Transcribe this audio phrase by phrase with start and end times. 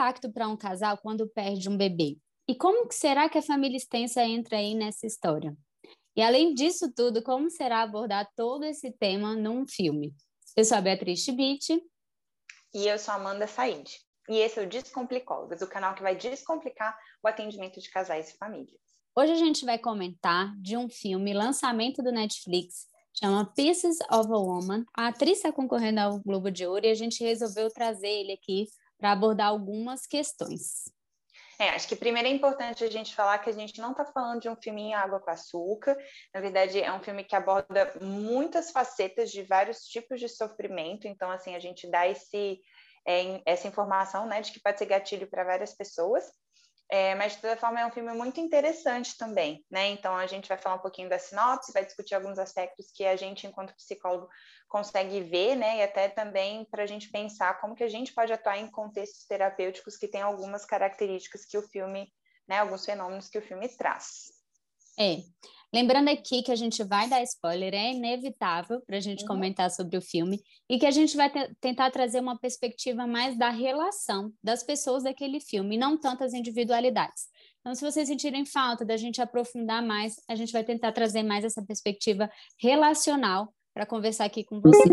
[0.00, 2.16] impacto para um casal quando perde um bebê?
[2.48, 5.54] E como que será que a família extensa entra aí nessa história?
[6.16, 10.14] E além disso tudo, como será abordar todo esse tema num filme?
[10.56, 11.80] Eu sou a Beatriz Schmidt.
[12.74, 13.90] E eu sou a Amanda Said.
[14.28, 18.38] E esse é o Descomplicólogas, o canal que vai descomplicar o atendimento de casais e
[18.38, 18.80] famílias.
[19.14, 24.38] Hoje a gente vai comentar de um filme, lançamento do Netflix, chama Pieces of a
[24.38, 24.84] Woman.
[24.96, 28.66] A atriz está concorrendo ao Globo de Ouro e a gente resolveu trazer ele aqui
[29.00, 30.84] para abordar algumas questões.
[31.58, 34.40] É, acho que primeiro é importante a gente falar que a gente não está falando
[34.40, 35.94] de um filme em água com açúcar.
[36.32, 41.06] Na verdade, é um filme que aborda muitas facetas de vários tipos de sofrimento.
[41.06, 42.58] Então, assim, a gente dá esse,
[43.06, 46.24] é, essa informação, né, de que pode ser gatilho para várias pessoas.
[46.92, 49.88] É, mas, de toda forma, é um filme muito interessante também, né?
[49.90, 53.14] Então, a gente vai falar um pouquinho da sinopse, vai discutir alguns aspectos que a
[53.14, 54.28] gente, enquanto psicólogo,
[54.68, 55.78] consegue ver, né?
[55.78, 59.24] E até também para a gente pensar como que a gente pode atuar em contextos
[59.26, 62.12] terapêuticos que têm algumas características que o filme,
[62.48, 62.58] né?
[62.58, 64.39] Alguns fenômenos que o filme traz.
[65.00, 65.22] É.
[65.72, 69.28] Lembrando aqui que a gente vai dar spoiler, é inevitável para a gente uhum.
[69.28, 73.50] comentar sobre o filme e que a gente vai tentar trazer uma perspectiva mais da
[73.50, 77.28] relação das pessoas daquele filme, não tantas individualidades.
[77.60, 81.44] Então, se vocês sentirem falta da gente aprofundar mais, a gente vai tentar trazer mais
[81.44, 82.28] essa perspectiva
[82.60, 84.90] relacional para conversar aqui com vocês.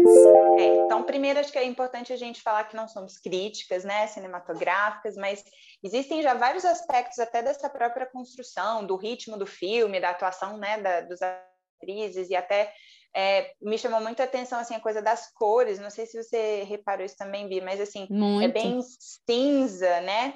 [0.58, 4.08] É, então, primeiro, acho que é importante a gente falar que não somos críticas, né,
[4.08, 5.44] cinematográficas, mas
[5.84, 10.80] existem já vários aspectos até dessa própria construção, do ritmo do filme, da atuação, né,
[10.80, 12.72] da, dos atrizes e até
[13.16, 15.80] é, me chamou muita atenção assim a coisa das cores.
[15.80, 18.46] Não sei se você reparou isso também, Bi, mas assim Muito.
[18.46, 18.80] é bem
[19.28, 20.36] cinza, né?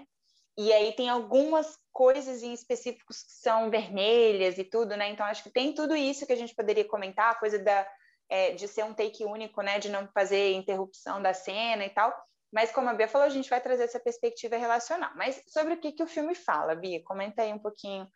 [0.57, 5.09] E aí tem algumas coisas em específicos que são vermelhas e tudo, né?
[5.09, 7.87] Então acho que tem tudo isso que a gente poderia comentar, a coisa da
[8.31, 12.11] é, de ser um take único, né, de não fazer interrupção da cena e tal.
[12.51, 15.11] Mas como a Bia falou, a gente vai trazer essa perspectiva relacional.
[15.15, 17.03] Mas sobre o que, que o filme fala, Bia?
[17.03, 18.07] Comenta aí um pouquinho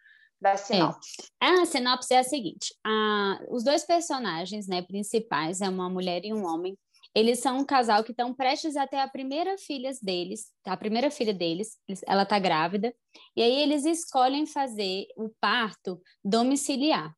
[0.41, 1.15] da sinopse.
[1.41, 1.47] É.
[1.47, 6.33] A sinopse é a seguinte: a, os dois personagens né, principais, é uma mulher e
[6.33, 6.77] um homem,
[7.13, 11.11] eles são um casal que estão prestes a ter a primeira filha deles, a primeira
[11.11, 12.93] filha deles, ela está grávida,
[13.35, 17.13] e aí eles escolhem fazer o parto domiciliar.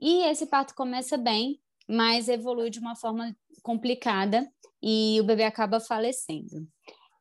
[0.00, 4.48] E esse parto começa bem, mas evolui de uma forma complicada
[4.82, 6.66] e o bebê acaba falecendo.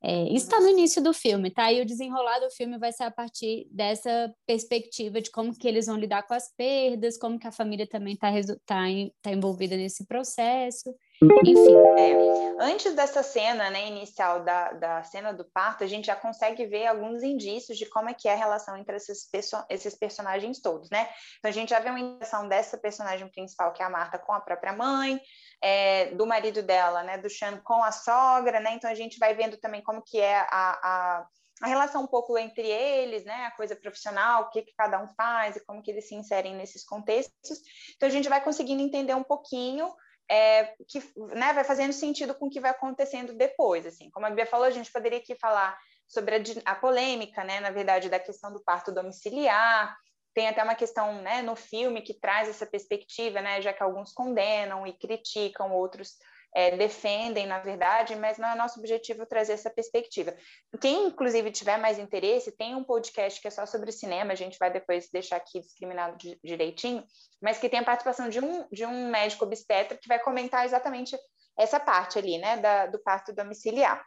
[0.03, 1.71] É, isso está no início do filme, tá?
[1.71, 5.85] E o desenrolar do filme vai ser a partir dessa perspectiva de como que eles
[5.85, 8.31] vão lidar com as perdas, como que a família também está
[8.65, 8.85] tá,
[9.21, 10.91] tá envolvida nesse processo.
[11.23, 11.77] Enfim.
[11.97, 16.65] É, antes dessa cena né, inicial da, da cena do parto, a gente já consegue
[16.65, 20.59] ver alguns indícios de como é que é a relação entre esses, perso esses personagens
[20.59, 21.07] todos, né?
[21.37, 24.33] Então a gente já vê uma interação dessa personagem principal, que é a Marta, com
[24.33, 25.21] a própria mãe,
[25.61, 28.73] é, do marido dela, né, do Sean com a sogra, né?
[28.73, 31.27] Então a gente vai vendo também como que é a, a,
[31.61, 35.07] a relação um pouco entre eles, né, a coisa profissional, o que, que cada um
[35.09, 37.59] faz e como que eles se inserem nesses contextos.
[37.95, 39.87] Então a gente vai conseguindo entender um pouquinho
[40.31, 41.03] é, que
[41.35, 43.85] né, vai fazendo sentido com o que vai acontecendo depois.
[43.85, 44.09] Assim.
[44.11, 45.77] Como a Bia falou, a gente poderia aqui falar
[46.07, 49.93] sobre a, a polêmica, né, na verdade, da questão do parto domiciliar,
[50.33, 54.13] tem até uma questão né, no filme que traz essa perspectiva, né, já que alguns
[54.13, 56.15] condenam e criticam, outros
[56.53, 60.35] é, defendem, na verdade, mas não é nosso objetivo trazer essa perspectiva.
[60.79, 64.57] Quem, inclusive, tiver mais interesse, tem um podcast que é só sobre cinema, a gente
[64.59, 67.03] vai depois deixar aqui discriminado direitinho,
[67.41, 71.17] mas que tem a participação de um, de um médico obstetra que vai comentar exatamente
[71.57, 74.05] essa parte ali, né, da, do parto domiciliar.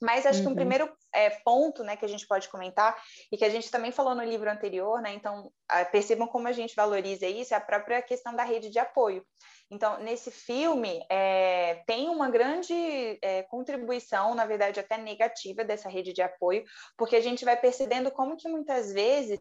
[0.00, 0.44] Mas acho uhum.
[0.44, 0.56] que um uhum.
[0.56, 2.96] primeiro é, ponto né, que a gente pode comentar,
[3.30, 5.52] e que a gente também falou no livro anterior, né, então
[5.92, 9.24] percebam como a gente valoriza isso, é a própria questão da rede de apoio.
[9.70, 12.74] Então, nesse filme, é, tem uma grande
[13.22, 16.64] é, contribuição, na verdade, até negativa dessa rede de apoio,
[16.96, 19.38] porque a gente vai percebendo como que muitas vezes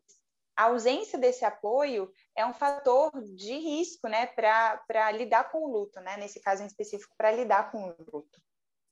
[0.55, 5.99] a ausência desse apoio é um fator de risco, né, para lidar com o luto,
[6.01, 8.39] né, nesse caso em específico, para lidar com o luto.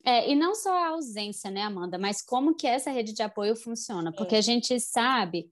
[0.08, 3.58] É, e não só a ausência, né, Amanda, mas como que essa rede de apoio
[3.58, 5.52] funciona, porque a gente sabe,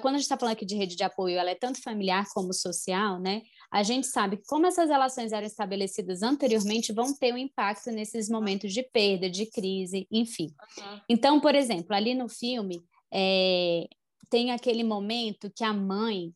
[0.00, 2.52] quando a gente está falando aqui de rede de apoio, ela é tanto familiar como
[2.52, 3.42] social, né,
[3.72, 8.72] a gente sabe como essas relações eram estabelecidas anteriormente, vão ter um impacto nesses momentos
[8.72, 10.54] de perda, de crise, enfim.
[10.78, 11.00] Uhum.
[11.08, 12.80] Então, por exemplo, ali no filme,
[13.12, 13.88] é,
[14.30, 16.32] tem aquele momento que a mãe,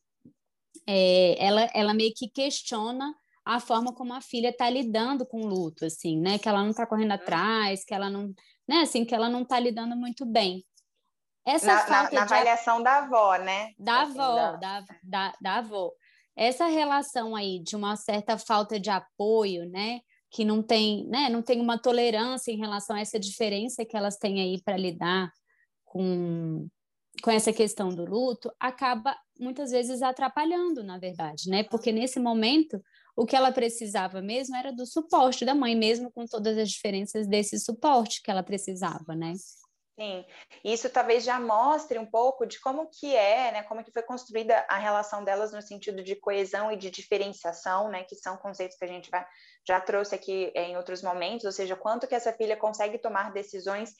[0.85, 5.47] é, ela, ela meio que questiona a forma como a filha está lidando com o
[5.47, 6.39] luto, assim, né?
[6.39, 7.17] Que ela não está correndo uhum.
[7.17, 8.33] atrás, que ela não,
[8.69, 8.79] né?
[8.83, 10.65] Assim, que ela não está lidando muito bem.
[11.45, 12.35] Essa na, falta na, na de...
[12.35, 13.73] avaliação da avó, né?
[13.79, 14.57] Da assim, avó, da...
[14.57, 15.91] Da, da, da avó.
[16.37, 20.01] Essa relação aí de uma certa falta de apoio, né?
[20.31, 21.29] Que não tem, né?
[21.29, 25.31] Não tem uma tolerância em relação a essa diferença que elas têm aí para lidar
[25.85, 26.69] com,
[27.23, 31.65] com essa questão do luto acaba muitas vezes atrapalhando, na verdade, né?
[31.65, 32.81] Porque nesse momento
[33.17, 37.27] o que ela precisava mesmo era do suporte da mãe, mesmo com todas as diferenças
[37.27, 39.35] desse suporte que ela precisava, né?
[39.99, 40.25] Sim,
[40.65, 44.65] isso talvez já mostre um pouco de como que é, né, como que foi construída
[44.67, 48.85] a relação delas no sentido de coesão e de diferenciação, né, que são conceitos que
[48.87, 49.25] a gente vai,
[49.69, 53.93] já trouxe aqui em outros momentos, ou seja, quanto que essa filha consegue tomar decisões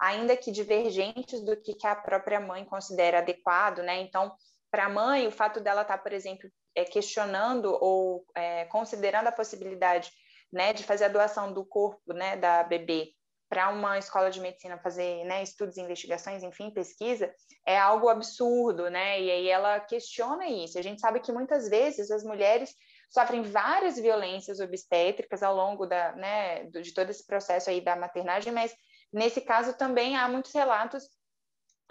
[0.00, 4.00] ainda que divergentes do que, que a própria mãe considera adequado, né?
[4.00, 4.32] Então,
[4.70, 9.28] para a mãe, o fato dela estar, tá, por exemplo, é, questionando ou é, considerando
[9.28, 10.10] a possibilidade,
[10.52, 13.12] né, de fazer a doação do corpo, né, da bebê
[13.52, 17.30] para uma escola de medicina fazer né, estudos, investigações, enfim, pesquisa,
[17.66, 19.20] é algo absurdo, né?
[19.20, 20.78] E aí ela questiona isso.
[20.78, 22.74] A gente sabe que muitas vezes as mulheres
[23.10, 28.50] sofrem várias violências obstétricas ao longo da, né, de todo esse processo aí da maternagem,
[28.50, 28.74] mas
[29.12, 31.04] nesse caso também há muitos relatos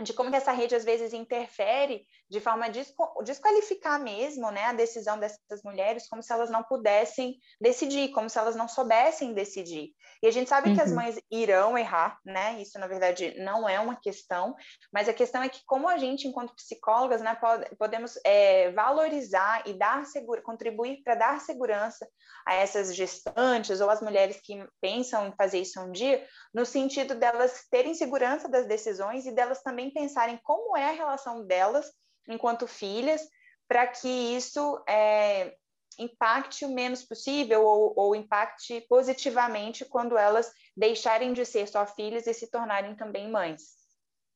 [0.01, 4.73] de como que essa rede às vezes interfere de forma a desqualificar mesmo né, a
[4.73, 9.89] decisão dessas mulheres, como se elas não pudessem decidir, como se elas não soubessem decidir.
[10.23, 10.75] E a gente sabe uhum.
[10.75, 10.95] que as uhum.
[10.95, 12.61] mães irão errar, né?
[12.61, 14.55] Isso, na verdade, não é uma questão,
[14.93, 19.63] mas a questão é que, como a gente, enquanto psicólogas, né, pode, podemos é, valorizar
[19.65, 22.07] e dar segura, contribuir para dar segurança
[22.45, 27.15] a essas gestantes ou as mulheres que pensam em fazer isso um dia, no sentido
[27.15, 31.91] delas terem segurança das decisões e delas também pensarem como é a relação delas
[32.27, 33.21] enquanto filhas,
[33.67, 35.55] para que isso é,
[35.97, 42.27] impacte o menos possível ou, ou impacte positivamente quando elas deixarem de ser só filhas
[42.27, 43.61] e se tornarem também mães.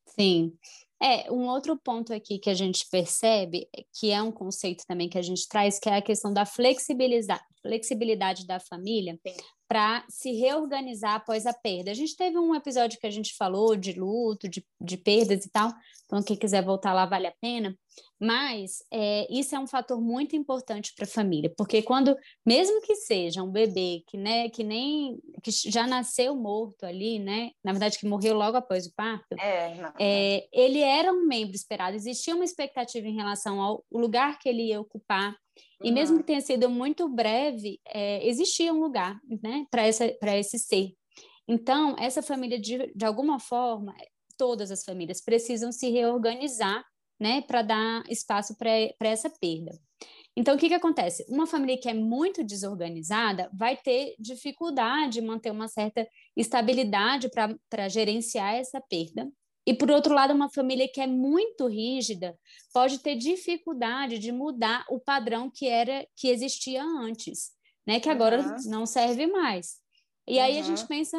[0.07, 0.57] Sim.
[1.02, 3.68] É, um outro ponto aqui que a gente percebe,
[4.00, 7.44] que é um conceito também que a gente traz, que é a questão da flexibilidade,
[7.62, 9.19] flexibilidade da família
[9.67, 11.91] para se reorganizar após a perda.
[11.91, 15.50] A gente teve um episódio que a gente falou de luto, de, de perdas e
[15.50, 15.73] tal,
[16.06, 17.75] então quem quiser voltar lá vale a pena.
[18.19, 22.15] Mas é, isso é um fator muito importante para a família, porque quando,
[22.45, 27.51] mesmo que seja um bebê que, né, que nem que já nasceu morto ali, né,
[27.63, 31.95] na verdade que morreu logo após o parto, é, é, ele era um membro esperado,
[31.95, 35.36] existia uma expectativa em relação ao lugar que ele ia ocupar,
[35.83, 40.94] e mesmo que tenha sido muito breve, é, existia um lugar né, para esse ser.
[41.48, 43.94] Então, essa família, de, de alguma forma,
[44.38, 46.83] todas as famílias precisam se reorganizar
[47.19, 49.71] né, para dar espaço para essa perda.
[50.38, 51.25] Então, o que, que acontece?
[51.29, 57.88] Uma família que é muito desorganizada vai ter dificuldade de manter uma certa estabilidade para
[57.88, 59.31] gerenciar essa perda.
[59.65, 62.38] E, por outro lado, uma família que é muito rígida
[62.73, 67.51] pode ter dificuldade de mudar o padrão que era que existia antes,
[67.88, 68.00] né?
[68.00, 68.69] que agora uhum.
[68.69, 69.77] não serve mais.
[70.27, 70.44] E uhum.
[70.44, 71.17] aí a gente pensa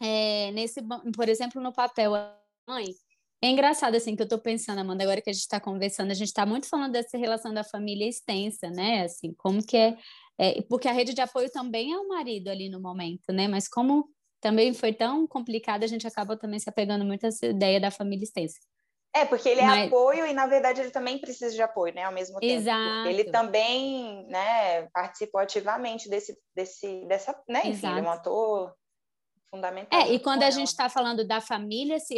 [0.00, 0.80] é, nesse,
[1.16, 2.12] por exemplo, no papel
[2.68, 2.86] mãe.
[3.44, 6.14] É engraçado, assim, que eu estou pensando, Amanda, agora que a gente está conversando, a
[6.14, 9.02] gente está muito falando dessa relação da família extensa, né?
[9.02, 9.98] Assim, como que é,
[10.38, 13.46] é, Porque a rede de apoio também é o marido ali no momento, né?
[13.46, 14.08] Mas como
[14.40, 17.90] também foi tão complicado, a gente acaba também se apegando muito a essa ideia da
[17.90, 18.58] família extensa.
[19.14, 19.86] É, porque ele é Mas...
[19.88, 22.04] apoio e, na verdade, ele também precisa de apoio, né?
[22.04, 22.50] Ao mesmo tempo.
[22.50, 23.10] Exato.
[23.10, 27.60] Ele também, né, participou ativamente desse, desse, dessa, né?
[27.66, 28.74] Enfim, ele é um ator
[29.50, 30.00] fundamental.
[30.00, 32.14] É, e quando a gente está falando da família se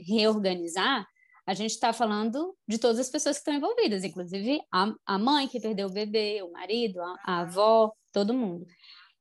[0.00, 1.06] reorganizar,
[1.46, 5.48] a gente está falando de todas as pessoas que estão envolvidas, inclusive a, a mãe
[5.48, 8.66] que perdeu o bebê, o marido, a, a avó, todo mundo.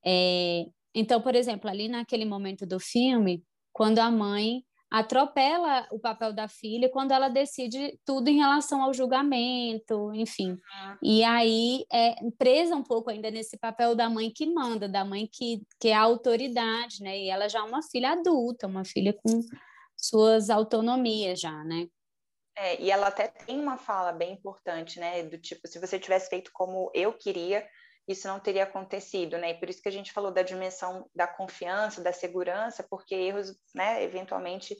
[0.05, 6.33] É, então, por exemplo, ali naquele momento do filme, quando a mãe atropela o papel
[6.33, 10.51] da filha quando ela decide tudo em relação ao julgamento, enfim.
[10.51, 10.97] Uhum.
[11.03, 15.29] E aí é presa um pouco ainda nesse papel da mãe que manda, da mãe
[15.31, 17.17] que, que é a autoridade, né?
[17.17, 19.41] E ela já é uma filha adulta, uma filha com
[19.95, 21.87] suas autonomias já, né?
[22.55, 25.23] É, e ela até tem uma fala bem importante, né?
[25.23, 27.65] Do tipo, se você tivesse feito como eu queria,
[28.09, 29.51] isso não teria acontecido, né?
[29.51, 33.55] E por isso que a gente falou da dimensão da confiança, da segurança, porque erros,
[33.75, 34.75] né, eventualmente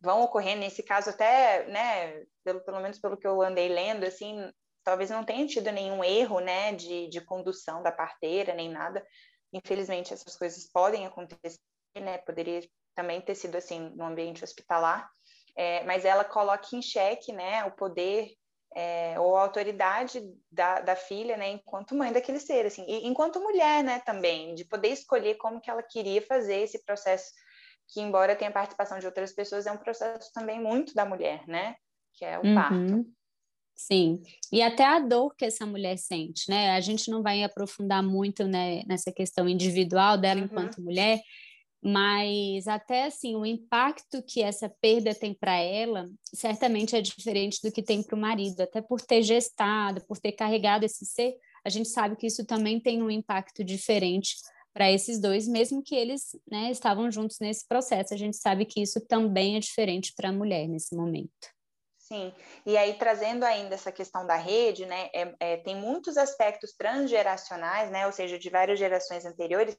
[0.00, 0.56] vão ocorrer.
[0.56, 4.48] Nesse caso, até, né, pelo, pelo menos pelo que eu andei lendo, assim,
[4.84, 9.04] talvez não tenha tido nenhum erro, né, de, de condução da parteira, nem nada.
[9.52, 11.58] Infelizmente, essas coisas podem acontecer,
[11.96, 12.18] né?
[12.18, 12.60] Poderia
[12.94, 15.10] também ter sido assim no ambiente hospitalar.
[15.56, 18.34] É, mas ela coloca em xeque né, o poder
[18.74, 23.40] é, ou a autoridade da, da filha, né, enquanto mãe daquele ser, assim, e enquanto
[23.40, 27.30] mulher, né, também, de poder escolher como que ela queria fazer esse processo,
[27.88, 31.76] que embora tenha participação de outras pessoas, é um processo também muito da mulher, né,
[32.14, 32.54] que é o uhum.
[32.54, 33.06] parto.
[33.74, 36.70] Sim, e até a dor que essa mulher sente, né?
[36.76, 40.46] A gente não vai aprofundar muito né, nessa questão individual dela uhum.
[40.46, 41.20] enquanto mulher,
[41.82, 47.72] mas até assim o impacto que essa perda tem para ela certamente é diferente do
[47.72, 51.34] que tem para o marido, até por ter gestado, por ter carregado esse ser,
[51.64, 54.36] a gente sabe que isso também tem um impacto diferente
[54.72, 58.14] para esses dois, mesmo que eles né, estavam juntos nesse processo.
[58.14, 61.30] A gente sabe que isso também é diferente para a mulher nesse momento.
[61.98, 62.32] Sim,
[62.66, 67.90] e aí trazendo ainda essa questão da rede, né, é, é, tem muitos aspectos transgeracionais,
[67.90, 69.76] né, ou seja, de várias gerações anteriores,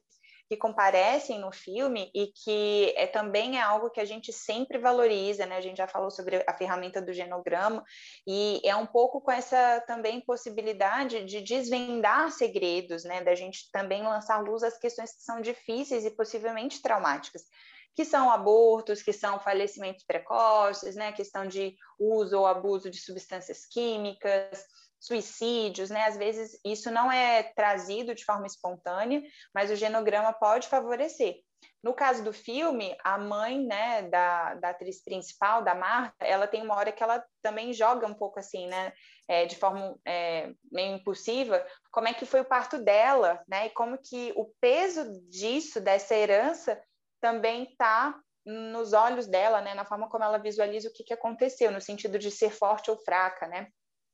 [0.48, 5.46] que comparecem no filme e que é, também é algo que a gente sempre valoriza,
[5.46, 5.56] né?
[5.56, 7.82] A gente já falou sobre a ferramenta do genograma
[8.26, 13.22] e é um pouco com essa também possibilidade de desvendar segredos, né?
[13.22, 17.44] Da gente também lançar luz às questões que são difíceis e possivelmente traumáticas
[17.94, 23.64] que são abortos, que são falecimentos precoces, né, questão de uso ou abuso de substâncias
[23.66, 24.66] químicas,
[25.04, 26.06] suicídios, né?
[26.06, 29.22] Às vezes isso não é trazido de forma espontânea,
[29.54, 31.36] mas o genograma pode favorecer.
[31.82, 36.62] No caso do filme, a mãe, né, da, da atriz principal, da Marta, ela tem
[36.62, 38.92] uma hora que ela também joga um pouco assim, né,
[39.28, 43.70] é, de forma é, meio impulsiva, como é que foi o parto dela, né, e
[43.70, 46.80] como que o peso disso, dessa herança,
[47.20, 51.70] também está nos olhos dela, né, na forma como ela visualiza o que, que aconteceu,
[51.70, 53.68] no sentido de ser forte ou fraca, né.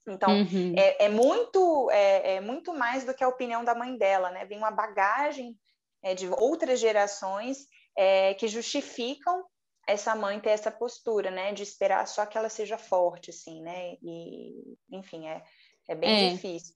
[0.07, 0.75] Então, uhum.
[0.77, 4.45] é, é, muito, é, é, muito mais do que a opinião da mãe dela, né?
[4.45, 5.57] Vem uma bagagem
[6.03, 7.67] é, de outras gerações
[7.97, 9.45] é, que justificam
[9.87, 11.53] essa mãe ter essa postura, né?
[11.53, 13.95] De esperar só que ela seja forte, assim, né?
[14.03, 15.43] E, enfim, é,
[15.89, 16.31] é bem é.
[16.31, 16.75] difícil.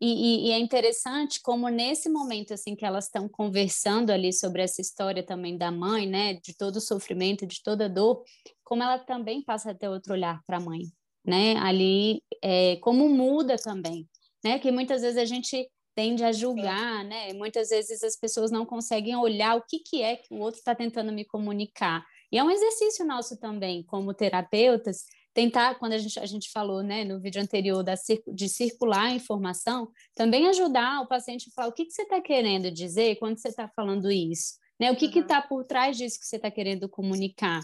[0.00, 4.62] E, e, e, é interessante como nesse momento assim que elas estão conversando ali sobre
[4.62, 8.22] essa história também da mãe, né, de todo o sofrimento, de toda a dor,
[8.62, 10.82] como ela também passa a ter outro olhar para a mãe,
[11.30, 11.56] né?
[11.58, 14.08] Ali, é, como muda também,
[14.44, 14.58] né?
[14.58, 17.32] Que muitas vezes a gente tende a julgar, né?
[17.32, 20.74] Muitas vezes as pessoas não conseguem olhar o que, que é que o outro está
[20.74, 22.04] tentando me comunicar.
[22.32, 26.82] E é um exercício nosso também, como terapeutas, tentar, quando a gente, a gente falou
[26.82, 27.94] né, no vídeo anterior da,
[28.32, 32.20] de circular a informação, também ajudar o paciente a falar o que, que você está
[32.20, 34.54] querendo dizer quando você está falando isso.
[34.80, 34.90] Né?
[34.90, 35.20] O que uhum.
[35.20, 37.60] está por trás disso que você está querendo comunicar?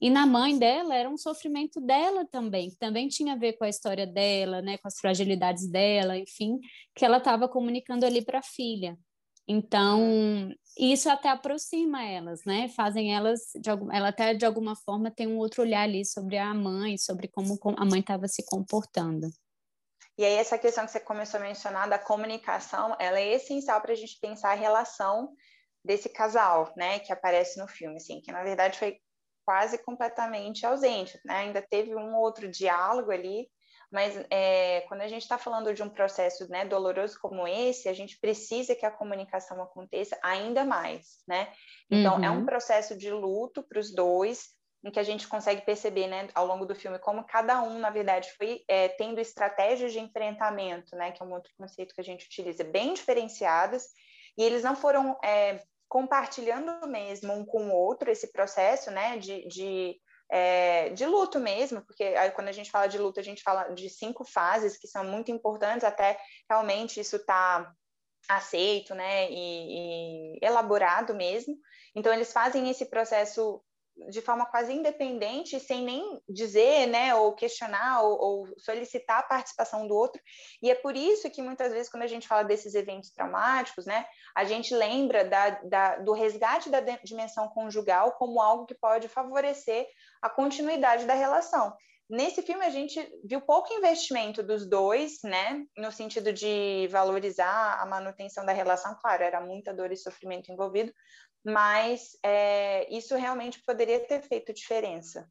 [0.00, 3.64] E na mãe dela era um sofrimento dela também, que também tinha a ver com
[3.64, 6.58] a história dela, né, com as fragilidades dela, enfim,
[6.94, 8.96] que ela estava comunicando ali para a filha.
[9.50, 12.68] Então, isso até aproxima elas, né?
[12.68, 16.52] Fazem elas, de, ela até de alguma forma tem um outro olhar ali sobre a
[16.52, 19.26] mãe, sobre como a mãe estava se comportando.
[20.18, 23.92] E aí essa questão que você começou a mencionar da comunicação, ela é essencial para
[23.92, 25.32] a gente pensar a relação
[25.82, 28.98] desse casal, né, que aparece no filme, assim, que na verdade foi
[29.48, 31.36] quase completamente ausente, né?
[31.36, 33.48] Ainda teve um outro diálogo ali,
[33.90, 37.94] mas é, quando a gente está falando de um processo né, doloroso como esse, a
[37.94, 41.50] gente precisa que a comunicação aconteça ainda mais, né?
[41.90, 42.24] Então, uhum.
[42.24, 42.44] é um uhum.
[42.44, 44.50] processo de luto para os dois,
[44.84, 47.88] em que a gente consegue perceber, né, ao longo do filme, como cada um, na
[47.88, 52.04] verdade, foi é, tendo estratégias de enfrentamento, né, que é um outro conceito que a
[52.04, 53.86] gente utiliza, bem diferenciadas,
[54.36, 59.46] e eles não foram é, compartilhando mesmo um com o outro esse processo, né, de,
[59.48, 59.96] de,
[60.30, 63.70] é, de luto mesmo, porque aí, quando a gente fala de luto, a gente fala
[63.70, 66.18] de cinco fases que são muito importantes, até
[66.48, 67.72] realmente isso está
[68.28, 71.56] aceito, né, e, e elaborado mesmo.
[71.94, 73.62] Então, eles fazem esse processo
[74.08, 79.86] de forma quase independente, sem nem dizer, né, ou questionar, ou, ou, solicitar a participação
[79.86, 80.20] do outro.
[80.62, 84.06] E é por isso que muitas vezes, quando a gente fala desses eventos traumáticos, né,
[84.34, 89.86] a gente lembra da, da, do resgate da dimensão conjugal como algo que pode favorecer
[90.22, 91.76] a continuidade da relação.
[92.08, 97.84] Nesse filme a gente viu pouco investimento dos dois, né, no sentido de valorizar a
[97.84, 98.96] manutenção da relação.
[98.98, 100.90] Claro, era muita dor e sofrimento envolvido,
[101.44, 105.28] mas é, isso realmente poderia ter feito diferença.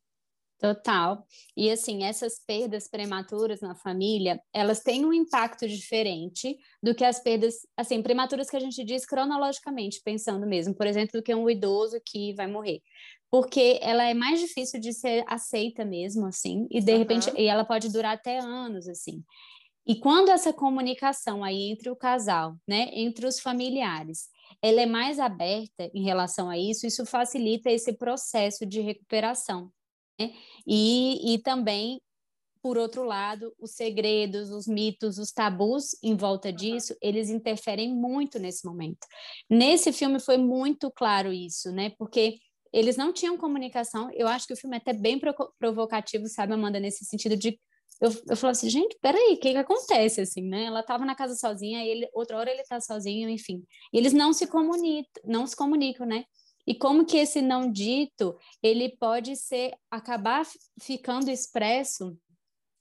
[0.59, 1.23] Total.
[1.55, 7.19] E assim, essas perdas prematuras na família, elas têm um impacto diferente do que as
[7.19, 11.47] perdas, assim, prematuras que a gente diz cronologicamente, pensando mesmo, por exemplo, do que um
[11.47, 12.81] idoso que vai morrer.
[13.29, 16.97] Porque ela é mais difícil de ser aceita mesmo, assim, e de uhum.
[16.97, 19.23] repente, e ela pode durar até anos, assim.
[19.85, 24.29] E quando essa comunicação aí entre o casal, né, entre os familiares,
[24.61, 29.71] ela é mais aberta em relação a isso, isso facilita esse processo de recuperação.
[30.19, 30.33] Né?
[30.65, 32.01] E, e também,
[32.61, 38.39] por outro lado, os segredos, os mitos, os tabus em volta disso, eles interferem muito
[38.39, 39.05] nesse momento.
[39.49, 41.91] Nesse filme foi muito claro isso, né?
[41.97, 42.39] Porque
[42.73, 44.09] eles não tinham comunicação.
[44.13, 45.19] Eu acho que o filme é até bem
[45.59, 47.59] provocativo, sabe, Amanda, nesse sentido de
[48.01, 50.65] eu, eu falo assim, gente, peraí, o que que acontece, assim, né?
[50.65, 53.63] Ela estava na casa sozinha, ele, outra hora ele está sozinho, enfim.
[53.93, 56.25] E eles não se comunicam, não se comunicam, né?
[56.67, 60.45] e como que esse não dito ele pode ser acabar
[60.81, 62.15] ficando expresso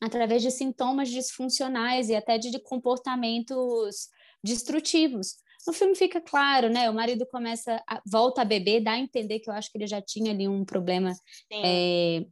[0.02, 4.08] através de sintomas disfuncionais e até de comportamentos
[4.42, 5.36] destrutivos.
[5.66, 6.90] No filme fica claro, né?
[6.90, 9.86] O marido começa, a, volta a beber, dá a entender que eu acho que ele
[9.86, 11.12] já tinha ali um problema
[11.50, 12.24] é,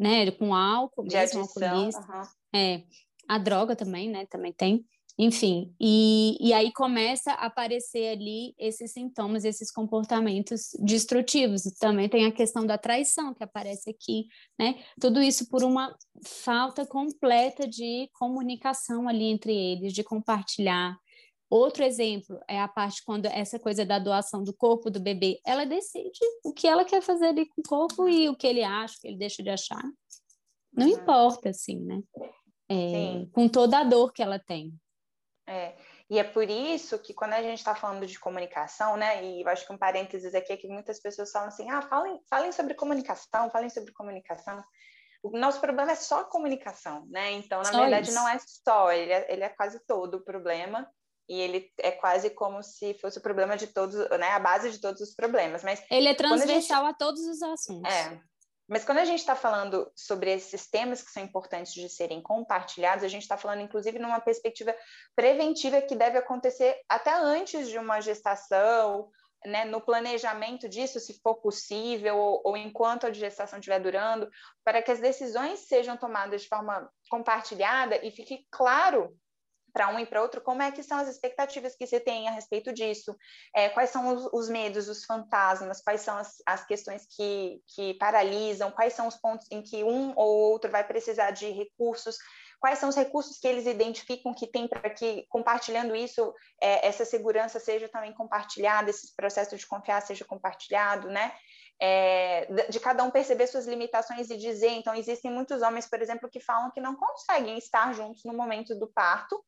[0.00, 2.58] né, com álcool, de mesmo, adição, uhum.
[2.58, 2.82] é,
[3.28, 4.24] a droga também, né?
[4.30, 4.86] Também tem.
[5.18, 11.64] Enfim, e, e aí começa a aparecer ali esses sintomas, esses comportamentos destrutivos.
[11.78, 14.24] Também tem a questão da traição que aparece aqui,
[14.58, 14.76] né?
[14.98, 20.96] Tudo isso por uma falta completa de comunicação ali entre eles, de compartilhar.
[21.50, 25.66] Outro exemplo é a parte quando essa coisa da doação do corpo do bebê, ela
[25.66, 28.94] decide o que ela quer fazer ali com o corpo e o que ele acha,
[28.96, 29.82] o que ele deixa de achar.
[30.72, 30.92] Não uhum.
[30.92, 32.00] importa, assim, né?
[32.70, 34.72] É, com toda a dor que ela tem.
[35.44, 35.74] É,
[36.08, 39.48] e é por isso que quando a gente está falando de comunicação, né, e eu
[39.48, 42.74] acho que um parênteses aqui é que muitas pessoas falam assim, ah, falem, falem sobre
[42.74, 44.62] comunicação, falem sobre comunicação.
[45.20, 47.32] O nosso problema é só comunicação, né?
[47.32, 48.16] Então, na só verdade, isso.
[48.16, 50.88] não é só, ele é, ele é quase todo o problema
[51.30, 54.80] e ele é quase como se fosse o problema de todos, né, a base de
[54.80, 55.62] todos os problemas.
[55.62, 56.94] Mas ele é transversal a, gente...
[56.96, 57.94] a, todos os assuntos.
[57.94, 58.20] É,
[58.68, 63.04] mas quando a gente está falando sobre esses temas que são importantes de serem compartilhados,
[63.04, 64.74] a gente está falando, inclusive, numa perspectiva
[65.14, 69.08] preventiva que deve acontecer até antes de uma gestação,
[69.46, 74.28] né, no planejamento disso, se for possível, ou, ou enquanto a gestação estiver durando,
[74.64, 79.16] para que as decisões sejam tomadas de forma compartilhada e fique claro
[79.72, 82.32] para um e para outro, como é que são as expectativas que você tem a
[82.32, 83.16] respeito disso?
[83.54, 85.80] É, quais são os, os, medos, os fantasmas?
[85.80, 88.70] Quais são as, as questões que, que paralisam?
[88.70, 92.16] Quais são os pontos em que um ou outro vai precisar de recursos?
[92.60, 97.06] Quais são os recursos que eles identificam que tem para que, compartilhando isso, é, essa
[97.06, 101.32] segurança seja também compartilhada, esse processo de confiar seja compartilhado, né?
[101.82, 104.68] É, de cada um perceber suas limitações e dizer.
[104.68, 108.78] Então, existem muitos homens, por exemplo, que falam que não conseguem estar juntos no momento
[108.78, 109.42] do parto,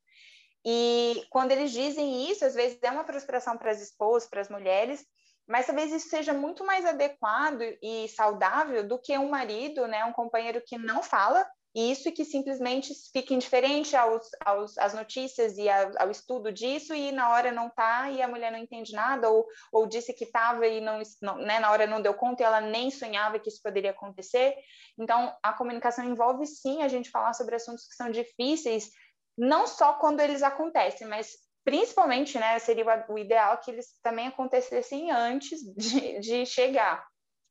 [0.64, 4.48] e quando eles dizem isso, às vezes é uma frustração para as esposas, para as
[4.48, 5.04] mulheres,
[5.46, 10.12] mas talvez isso seja muito mais adequado e saudável do que um marido, né, um
[10.12, 15.68] companheiro que não fala isso e que simplesmente fica indiferente aos, aos, às notícias e
[15.68, 19.30] ao, ao, estudo disso e na hora não tá e a mulher não entende nada
[19.30, 22.46] ou, ou disse que estava e não, não né, na hora não deu conta e
[22.46, 24.54] ela nem sonhava que isso poderia acontecer.
[24.98, 28.90] Então, a comunicação envolve sim a gente falar sobre assuntos que são difíceis
[29.36, 31.32] não só quando eles acontecem, mas
[31.64, 37.02] principalmente, né, seria o ideal que eles também acontecessem antes de, de chegar.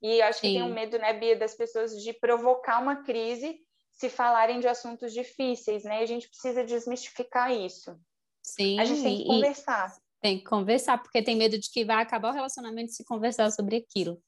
[0.02, 0.48] E acho Sim.
[0.48, 3.60] que tem um medo, né, Bia, das pessoas de provocar uma crise
[4.02, 6.00] se falarem de assuntos difíceis, né?
[6.00, 7.96] A gente precisa desmistificar isso.
[8.42, 8.80] Sim.
[8.80, 9.96] A gente tem que conversar.
[10.20, 13.76] Tem que conversar, porque tem medo de que vai acabar o relacionamento se conversar sobre
[13.76, 14.20] aquilo.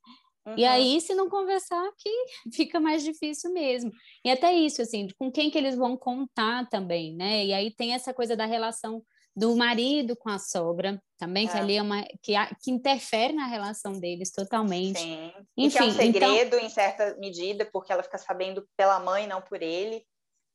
[0.45, 0.53] Uhum.
[0.55, 2.09] E aí, se não conversar, que
[2.53, 3.91] fica mais difícil mesmo.
[4.23, 7.43] E até isso, assim, com quem que eles vão contar também, né?
[7.43, 9.03] E aí tem essa coisa da relação
[9.35, 11.51] do marido com a sogra também, é.
[11.51, 14.99] que ali é uma que, que interfere na relação deles totalmente.
[14.99, 15.31] Sim.
[15.57, 16.59] Enfim, e que é um então segredo então...
[16.59, 20.05] em certa medida, porque ela fica sabendo pela mãe, não por ele.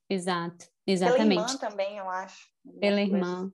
[0.09, 1.29] Exato, exatamente.
[1.29, 2.49] Pela irmã também, eu acho.
[2.81, 3.53] Pela irmã.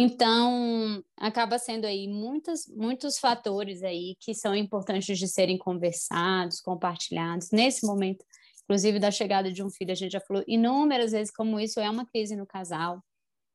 [0.00, 7.48] Então, acaba sendo aí muitos, muitos fatores aí que são importantes de serem conversados, compartilhados.
[7.50, 8.24] Nesse momento,
[8.62, 11.90] inclusive da chegada de um filho, a gente já falou inúmeras vezes como isso é
[11.90, 13.02] uma crise no casal.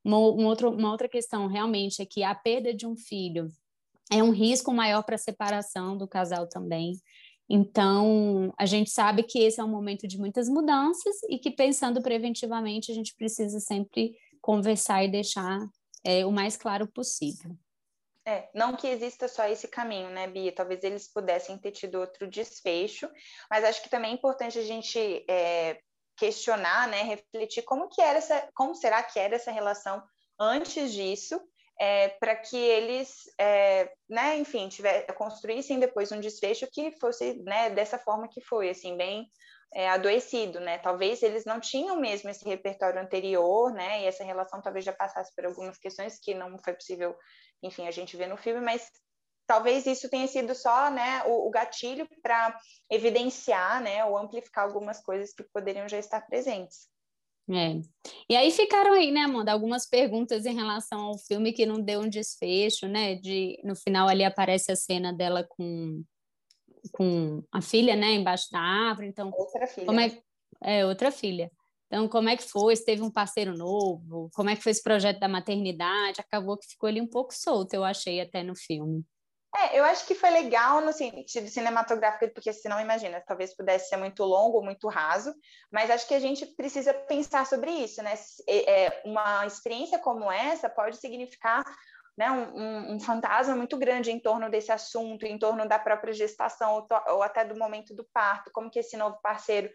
[0.04, 3.50] Uma, um uma outra questão realmente é que a perda de um filho
[4.12, 6.94] é um risco maior para a separação do casal também.
[7.50, 12.02] Então, a gente sabe que esse é um momento de muitas mudanças e que, pensando
[12.02, 15.60] preventivamente, a gente precisa sempre conversar e deixar
[16.04, 17.56] é, o mais claro possível.
[18.26, 20.54] É, não que exista só esse caminho, né, Bia?
[20.54, 23.10] Talvez eles pudessem ter tido outro desfecho,
[23.50, 25.80] mas acho que também é importante a gente é,
[26.18, 30.02] questionar, né, refletir como que era essa, como será que era essa relação
[30.40, 31.40] antes disso,
[31.80, 37.70] é, para que eles, é, né, enfim, tiver, construíssem depois um desfecho que fosse, né,
[37.70, 39.28] dessa forma que foi, assim, bem
[39.76, 40.78] é, adoecido, né?
[40.78, 44.04] Talvez eles não tinham mesmo esse repertório anterior, né?
[44.04, 47.16] E essa relação talvez já passasse por algumas questões que não foi possível,
[47.62, 48.88] enfim, a gente ver no filme, mas
[49.48, 52.58] talvez isso tenha sido só, né, o, o gatilho para
[52.90, 56.88] evidenciar, né, ou amplificar algumas coisas que poderiam já estar presentes.
[57.50, 57.82] É.
[58.30, 62.00] E aí ficaram aí, né, Amanda, algumas perguntas em relação ao filme que não deu
[62.00, 63.16] um desfecho, né?
[63.16, 66.04] De no final ali aparece a cena dela com
[66.92, 69.08] com a filha, né, embaixo da árvore.
[69.08, 69.86] Então, outra filha.
[69.86, 70.22] Como é,
[70.62, 71.50] é outra filha.
[71.88, 72.76] Então, como é que foi?
[72.76, 74.30] Se teve um parceiro novo?
[74.34, 76.20] Como é que foi esse projeto da maternidade?
[76.20, 79.06] Acabou que ficou ali um pouco solto, eu achei até no filme.
[79.56, 83.98] É, eu acho que foi legal no sentido cinematográfico, porque senão imagina, talvez pudesse ser
[83.98, 85.34] muito longo ou muito raso,
[85.72, 88.16] mas acho que a gente precisa pensar sobre isso, né?
[88.48, 91.64] É, uma experiência como essa pode significar
[92.18, 96.76] né, um, um, fantasma muito grande em torno desse assunto, em torno da própria gestação
[96.76, 99.70] ou, ou até do momento do parto, como que esse novo parceiro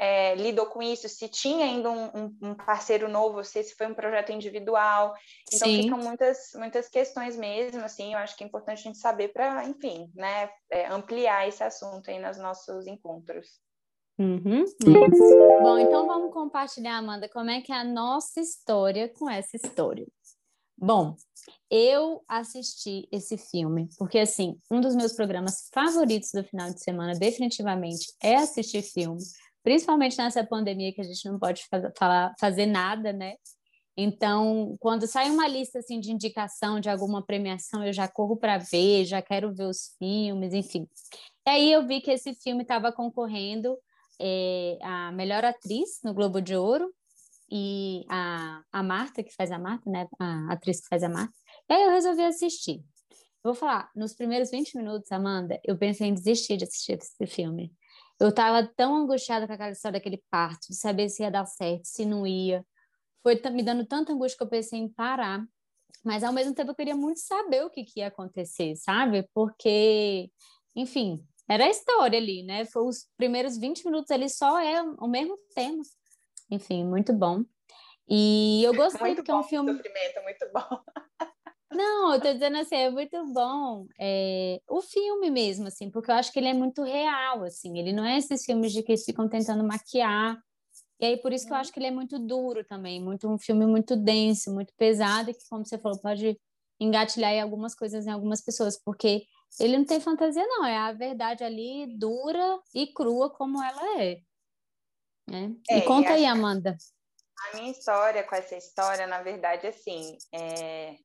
[0.00, 3.92] é, lidou com isso, se tinha ainda um, um, parceiro novo, se esse foi um
[3.92, 5.12] projeto individual.
[5.52, 5.82] Então Sim.
[5.82, 9.62] ficam muitas, muitas questões mesmo, assim, eu acho que é importante a gente saber para,
[9.66, 13.60] enfim, né, é, ampliar esse assunto aí nos nossos encontros.
[14.18, 14.64] Uhum,
[15.62, 20.06] Bom, então vamos compartilhar, Amanda, como é que é a nossa história com essa história.
[20.78, 21.14] Bom,
[21.70, 27.12] eu assisti esse filme, porque assim, um dos meus programas favoritos do final de semana,
[27.18, 29.20] definitivamente, é assistir filme,
[29.62, 33.34] principalmente nessa pandemia que a gente não pode fazer, falar, fazer nada, né?
[33.96, 38.56] Então, quando sai uma lista assim de indicação de alguma premiação, eu já corro para
[38.56, 40.88] ver, já quero ver os filmes, enfim.
[41.46, 43.76] E aí eu vi que esse filme estava concorrendo
[44.20, 46.90] é, a melhor atriz no Globo de Ouro
[47.50, 50.06] e a, a Marta, que faz a Marta, né?
[50.18, 51.34] A atriz que faz a Marta.
[51.68, 52.82] E aí eu resolvi assistir.
[53.42, 57.72] Vou falar, nos primeiros 20 minutos, Amanda, eu pensei em desistir de assistir esse filme.
[58.20, 61.86] Eu estava tão angustiada com aquela história daquele parto, de saber se ia dar certo,
[61.86, 62.62] se não ia.
[63.22, 65.42] Foi me dando tanta angústia que eu pensei em parar.
[66.04, 69.26] Mas ao mesmo tempo eu queria muito saber o que, que ia acontecer, sabe?
[69.34, 70.30] Porque,
[70.76, 72.66] enfim, era a história ali, né?
[72.66, 75.82] Foi os primeiros 20 minutos ali só é o mesmo tema.
[76.50, 77.42] Enfim, muito bom.
[78.08, 79.72] E eu gostei muito porque é um filme.
[79.72, 80.80] Sofrimento, muito bom.
[81.72, 86.16] Não, eu tô dizendo assim, é muito bom é, o filme mesmo, assim, porque eu
[86.16, 89.04] acho que ele é muito real, assim, ele não é esses filmes de que eles
[89.04, 90.36] ficam tentando maquiar,
[90.98, 93.38] e aí por isso que eu acho que ele é muito duro também, muito um
[93.38, 96.36] filme muito denso, muito pesado, e que, como você falou, pode
[96.80, 99.24] engatilhar em algumas coisas em algumas pessoas, porque
[99.60, 104.20] ele não tem fantasia, não, é a verdade ali dura e crua como ela é.
[105.28, 105.54] Né?
[105.68, 106.76] É, e conta e aí, Amanda.
[107.52, 110.96] A minha história com essa história, na verdade, assim, é,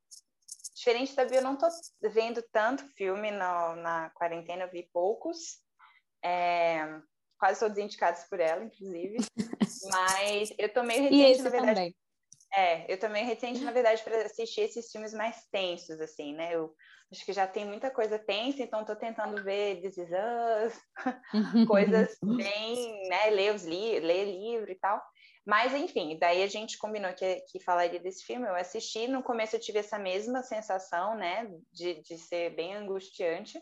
[0.85, 1.67] Diferente da Bia, eu não tô
[2.13, 5.59] vendo tanto filme no, na quarentena, eu vi poucos.
[6.23, 7.01] É,
[7.39, 9.17] quase todos indicados por ela, inclusive.
[9.91, 11.75] Mas eu tô meio recente, na verdade.
[11.75, 11.95] Também.
[12.53, 16.53] É, eu também recente, na verdade, para assistir esses filmes mais tensos, assim, né?
[16.53, 16.75] Eu
[17.11, 20.79] acho que já tem muita coisa tensa, então tô tentando ver This Is Us,
[21.67, 23.31] coisas bem, né?
[23.31, 25.01] Ler, os li ler livro e tal.
[25.45, 28.47] Mas, enfim, daí a gente combinou que, que falaria desse filme.
[28.47, 33.61] Eu assisti, no começo eu tive essa mesma sensação, né, de, de ser bem angustiante.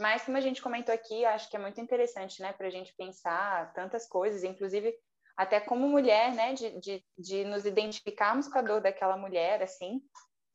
[0.00, 2.92] Mas, como a gente comentou aqui, acho que é muito interessante, né, para a gente
[2.96, 4.92] pensar tantas coisas, inclusive
[5.36, 10.00] até como mulher, né, de, de, de nos identificarmos com a dor daquela mulher, assim,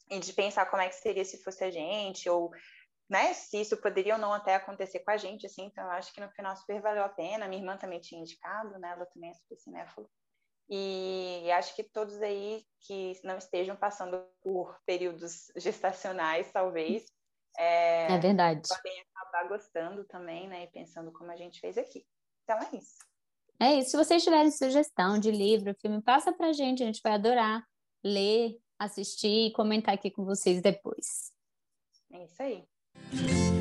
[0.09, 2.51] e de pensar como é que seria se fosse a gente, ou
[3.09, 6.13] né, se isso poderia ou não até acontecer com a gente, assim, então eu acho
[6.13, 9.31] que no final super valeu a pena, minha irmã também tinha indicado, né, ela também
[9.31, 10.07] é super cinéfila,
[10.69, 17.05] e acho que todos aí que não estejam passando por períodos gestacionais, talvez,
[17.57, 18.61] é, é verdade.
[18.67, 20.63] podem acabar gostando também, né?
[20.63, 22.05] E pensando como a gente fez aqui.
[22.43, 22.95] Então é isso.
[23.59, 23.91] É isso.
[23.91, 27.63] Se vocês tiverem sugestão de livro, filme, passa pra gente, a gente vai adorar
[28.03, 31.33] ler, assistir e comentar aqui com vocês depois.
[32.11, 33.58] É isso aí.